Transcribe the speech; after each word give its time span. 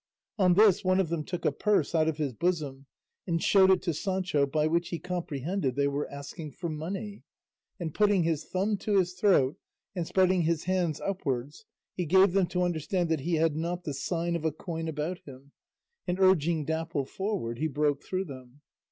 On 0.39 0.55
this 0.55 0.83
one 0.83 0.99
of 0.99 1.09
them 1.09 1.23
took 1.23 1.45
a 1.45 1.51
purse 1.51 1.93
out 1.93 2.07
of 2.07 2.17
his 2.17 2.33
bosom 2.33 2.87
and 3.27 3.39
showed 3.39 3.69
it 3.69 3.83
to 3.83 3.93
Sancho, 3.93 4.47
by 4.47 4.65
which 4.65 4.89
he 4.89 4.97
comprehended 4.97 5.75
they 5.75 5.87
were 5.87 6.09
asking 6.11 6.53
for 6.53 6.69
money, 6.69 7.21
and 7.79 7.93
putting 7.93 8.23
his 8.23 8.43
thumb 8.45 8.77
to 8.77 8.97
his 8.97 9.13
throat 9.13 9.57
and 9.95 10.07
spreading 10.07 10.41
his 10.41 10.63
hand 10.63 10.99
upwards 11.05 11.65
he 11.93 12.07
gave 12.07 12.31
them 12.31 12.47
to 12.47 12.63
understand 12.63 13.09
that 13.09 13.19
he 13.19 13.35
had 13.35 13.55
not 13.55 13.83
the 13.83 13.93
sign 13.93 14.35
of 14.35 14.43
a 14.43 14.51
coin 14.51 14.87
about 14.87 15.19
him, 15.19 15.51
and 16.07 16.19
urging 16.19 16.65
Dapple 16.65 17.05
forward 17.05 17.59
he 17.59 17.67
broke 17.67 18.01
through 18.03 18.25
them. 18.25 18.61